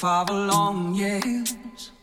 [0.00, 1.99] five long years.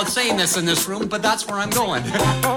[0.00, 2.02] About saying this in this room, but that's where I'm going.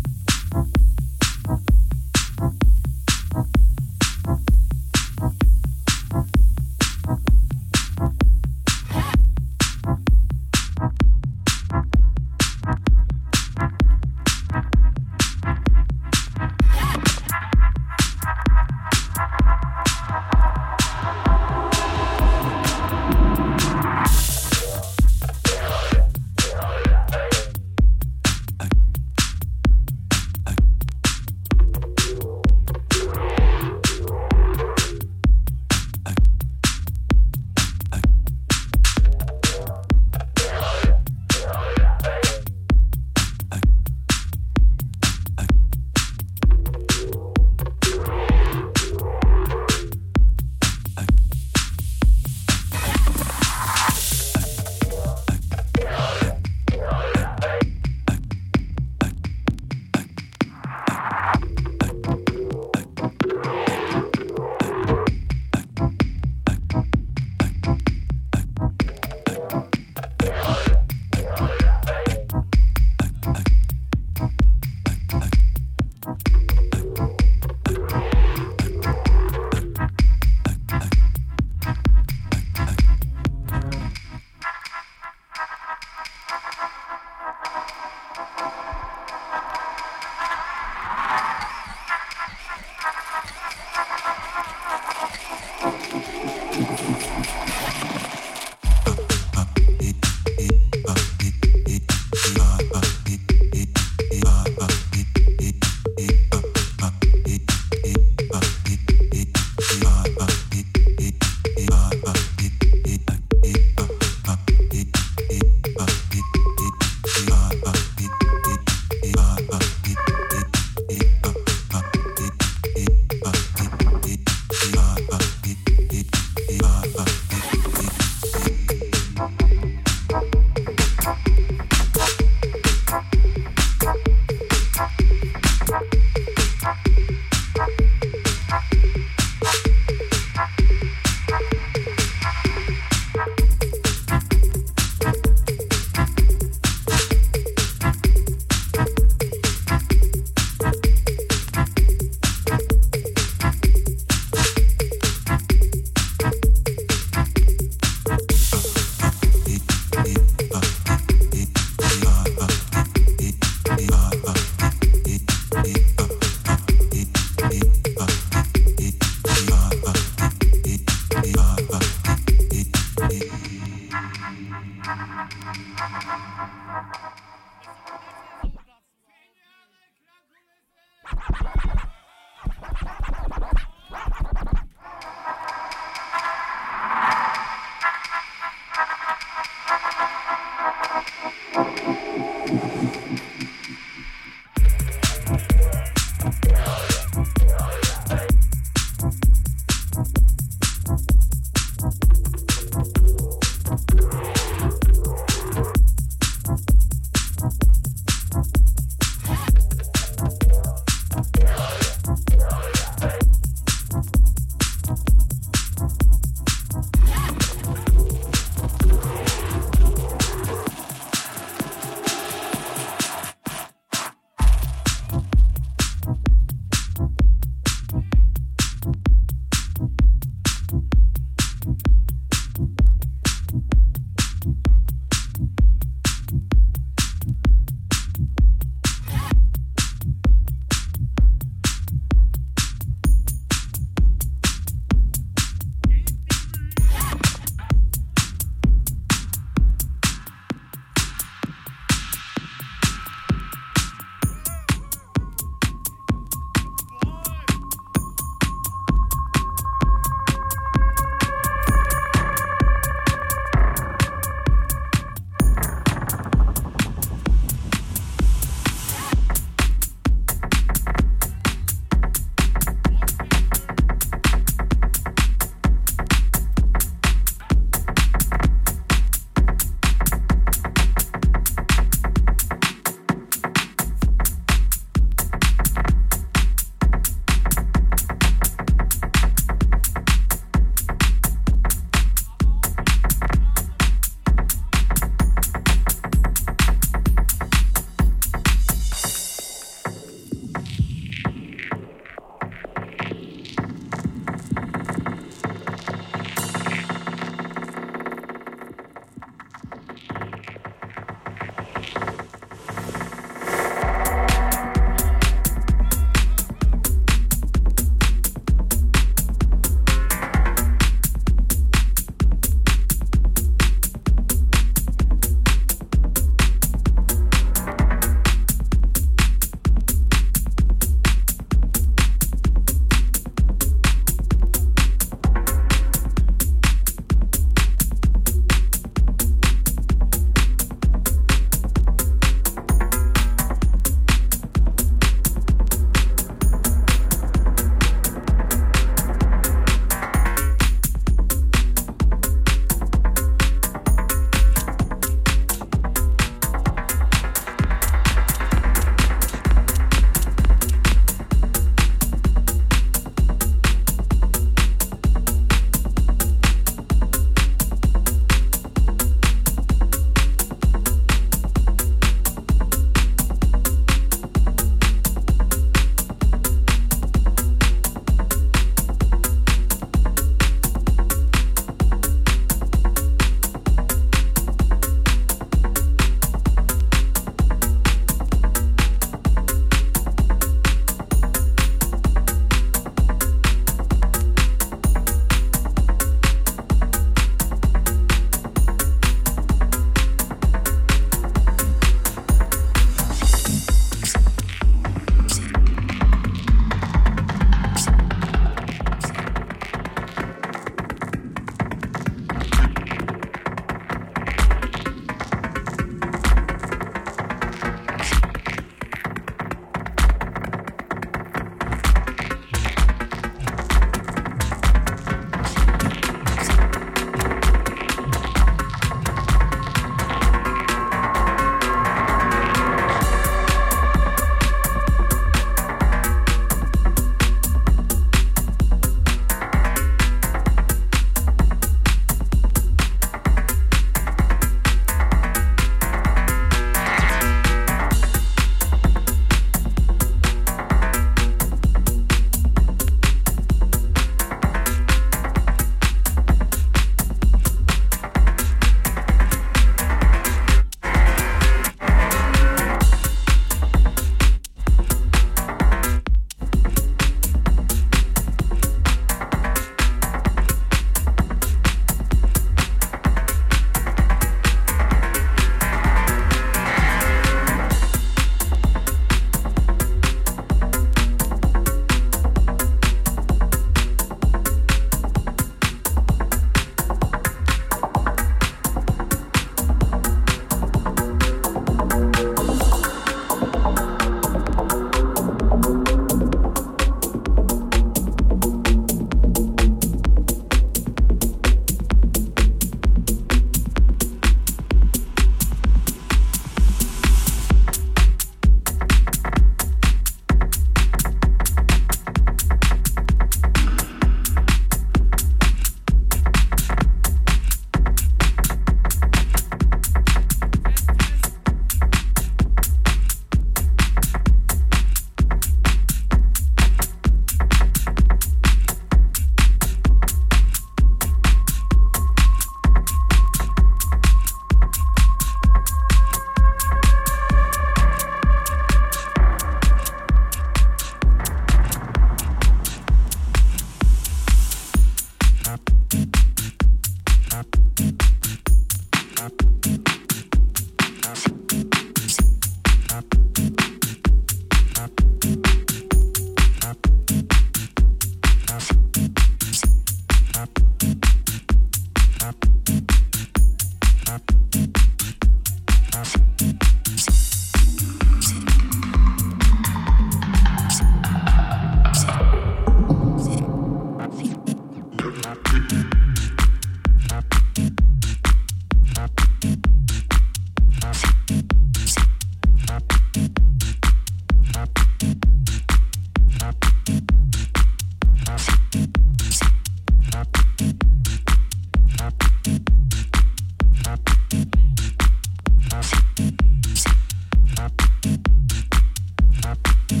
[599.51, 600.00] Mm-hmm.